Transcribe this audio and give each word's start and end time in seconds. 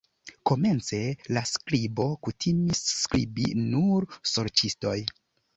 Komence, 0.51 1.01
la 1.37 1.43
skribo 1.49 2.07
kutimis 2.29 2.83
skribi 3.03 3.47
nur 3.71 4.09
sorĉistoj. 4.33 4.99